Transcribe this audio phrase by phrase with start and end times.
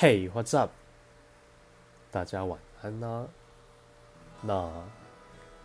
[0.00, 0.70] Hey, what's up？
[2.10, 3.28] 大家晚安呐、
[4.40, 4.72] 那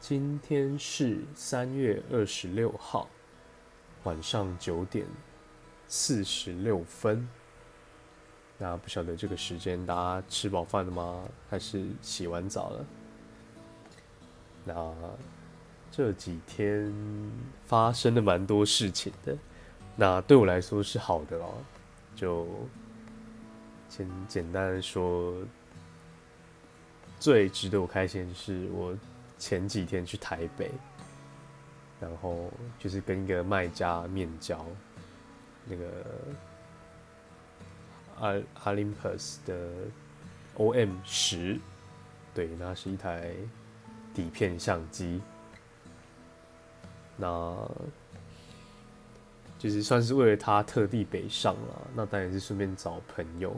[0.01, 3.07] 今天是三月二十六号
[4.03, 5.07] 晚上九点
[5.87, 7.25] 四十六分。
[8.57, 11.23] 那不晓得这个时间大家吃饱饭了吗？
[11.49, 12.85] 还是洗完澡了？
[14.65, 14.93] 那
[15.89, 16.93] 这几天
[17.65, 19.37] 发生了蛮多事情的，
[19.95, 21.53] 那对我来说是好的哦。
[22.17, 22.45] 就
[23.95, 25.33] 先简单说，
[27.17, 28.93] 最值得我开心的是我
[29.37, 30.69] 前几天去台北，
[32.01, 34.65] 然后就是跟一个卖家面交，
[35.63, 36.05] 那个
[38.19, 38.33] 阿
[38.65, 39.69] Olympus 的
[40.57, 41.57] OM 十，
[42.33, 43.33] 对，那是一台
[44.13, 45.21] 底片相机，
[47.15, 47.57] 那
[49.57, 53.55] 就是算是为了他特地北上了，那当然是顺便找朋友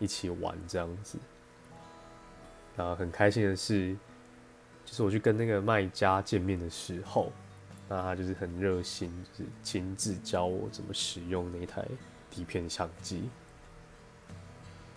[0.00, 1.16] 一起玩这样子。
[2.74, 3.94] 那很开心的是，
[4.84, 7.30] 就是我去跟那个卖家见面的时候，
[7.88, 11.86] 那他就是很热心，就是亲自教我怎么使用那台
[12.30, 13.28] 底片相机。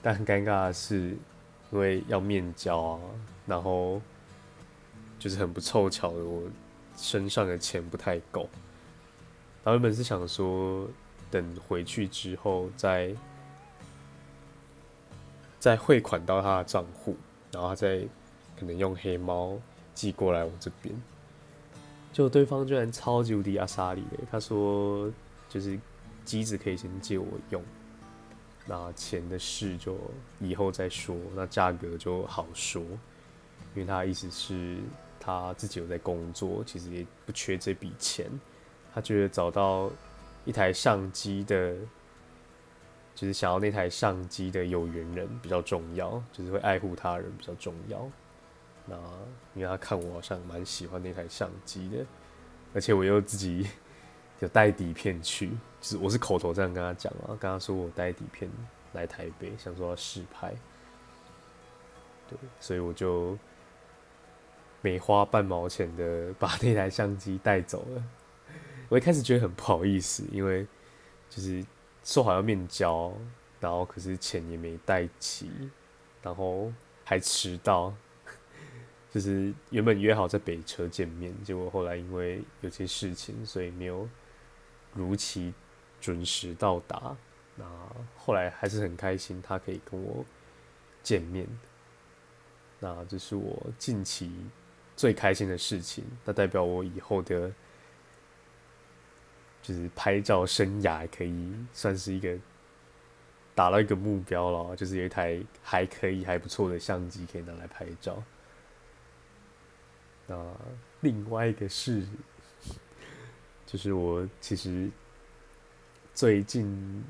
[0.01, 1.15] 但很尴尬的是，
[1.71, 2.99] 因为要面交啊，
[3.45, 4.01] 然后
[5.19, 6.43] 就是很不凑巧的，我
[6.95, 8.49] 身上的钱不太够。
[9.63, 10.87] 然后原本是想说，
[11.31, 13.15] 等回去之后再
[15.63, 17.15] 再汇款到他的账户，
[17.49, 18.01] 然后他再
[18.59, 19.57] 可能用黑猫
[19.93, 20.93] 寄过来我这边。
[22.11, 25.09] 就对方居然超级无敌阿莎里的，他说
[25.47, 25.79] 就是
[26.25, 27.63] 机子可以先借我用，
[28.65, 29.97] 那钱的事就
[30.41, 32.81] 以后再说，那价格就好说，
[33.73, 34.79] 因为他意思是
[35.17, 38.29] 他自己有在工作，其实也不缺这笔钱。
[38.93, 39.89] 他觉得找到
[40.43, 41.73] 一台相机的，
[43.15, 48.09] 就是想要那台相机的有缘人比较重要，就是会爱护他人比较重要。
[48.85, 48.95] 那
[49.55, 52.05] 因为他看我好像蛮喜欢那台相机的，
[52.73, 53.67] 而且我又自己
[54.39, 58.49] 有带底片去，就是我是口头这样跟他讲啊，跟他说我带底片
[58.91, 60.53] 来台北，想说要试拍，
[62.29, 63.37] 对，所以我就
[64.81, 68.03] 没花半毛钱的 把那台相机带走了。
[68.89, 70.67] 我一开始觉得很不好意思，因为
[71.29, 71.63] 就是
[72.03, 73.13] 说好要面交，
[73.59, 75.49] 然后可是钱也没带齐，
[76.21, 76.71] 然后
[77.05, 77.93] 还迟到，
[79.09, 84.07] 就是原本约好在北车见面，结果后来因为有些事情，所以没有
[84.93, 85.53] 如期
[86.01, 87.15] 准时到达。
[87.55, 87.65] 那
[88.17, 90.25] 后来还是很开心，他可以跟我
[91.01, 91.47] 见面。
[92.79, 94.29] 那这是我近期
[94.95, 97.49] 最开心的事情，那代表我以后的。
[99.63, 102.37] 就是拍照生涯可以算是一个
[103.55, 108.21] 达到一个目标了，就是有一台还可以还不错的相机可以拿来拍照。
[110.27, 110.53] 那
[110.99, 112.05] 另外一个是，
[113.65, 114.89] 就是我其实
[116.13, 117.03] 最近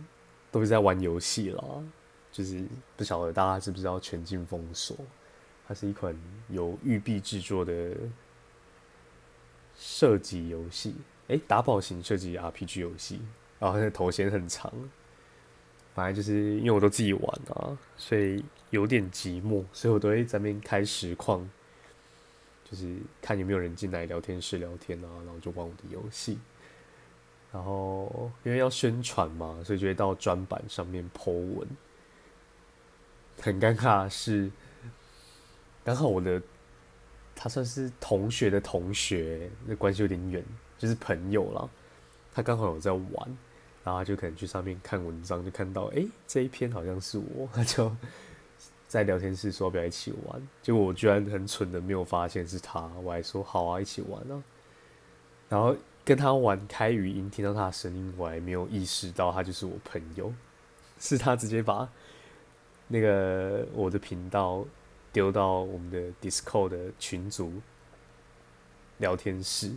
[0.51, 1.83] 都是在玩游戏了，
[2.31, 2.63] 就是
[2.95, 4.95] 不晓得大家知不知道《全境封锁》，
[5.67, 6.15] 它是一款
[6.49, 7.95] 由育碧制作的
[9.75, 10.93] 射击游戏。
[11.27, 13.21] 哎，打宝型设计 RPG 游戏，
[13.59, 14.71] 然后那头衔很长，
[15.95, 21.49] 反正就是因为我都自己玩啊，所以有点寂寞，所以我都会在那边开实况，
[22.69, 26.37] 就是看有没有人进来聊天室聊天啊，然后就玩我的游戏。
[27.51, 31.67] 然后因为要宣传嘛，所以就会到专版上面 po 文。
[33.39, 34.51] 很尴尬的是，
[35.83, 36.41] 刚好我的
[37.35, 40.43] 他算是同学的同学，那关系有点远。
[40.75, 41.69] 就是朋友了，
[42.33, 43.37] 他刚好有在玩，
[43.85, 47.89] 然后就可能去上面看文章，就看到哎这一篇好像是我，他就
[48.85, 54.43] 在聊天室说要不要一起玩，结果我居然很蠢的没有发现是他，我还说好啊一起玩啊，
[55.47, 55.73] 然后
[56.03, 60.33] 跟他玩开语音，听到他的声音，我还没有意识到他就是我朋友，
[60.99, 61.87] 是他直接把
[62.89, 64.65] 那个我的频道
[65.13, 67.53] 丢到我们的 Discord 的群组
[68.97, 69.71] 聊天室。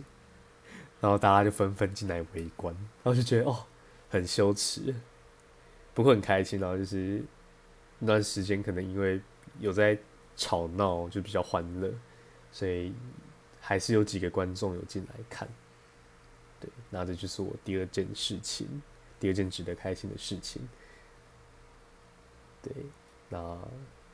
[0.99, 2.73] 然后大家就纷纷进来围观，
[3.03, 3.63] 然后就觉得哦，
[4.09, 4.95] 很羞耻，
[5.93, 6.59] 不过很开心。
[6.59, 7.23] 然后就是
[7.99, 9.21] 那段时间可能因为
[9.59, 9.95] 有在
[10.35, 11.93] 吵闹，就比较欢乐，
[12.51, 12.91] 所以
[13.61, 15.47] 还是有几个观众有进来看。
[16.59, 18.81] 对，那这就是我第二件事情，
[19.19, 20.67] 第二件值得开心的事情。
[22.63, 22.73] 对，
[23.29, 23.55] 那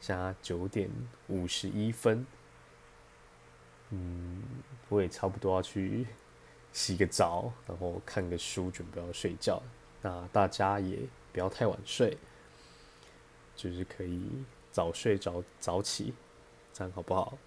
[0.03, 0.89] 现在九点
[1.29, 2.25] 五十一分，
[3.91, 4.43] 嗯，
[4.89, 6.05] 我也差不多要去。
[6.73, 9.61] 洗个澡，然后看个书，准备要睡觉。
[10.01, 10.97] 那大家也
[11.31, 12.17] 不要太晚睡。
[13.55, 14.27] 就是可以
[14.71, 16.15] 早睡早早起，
[16.73, 17.37] 这样好不好？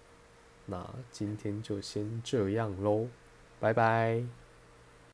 [0.65, 3.09] 那今天就先这样喽，
[3.59, 4.23] 拜拜。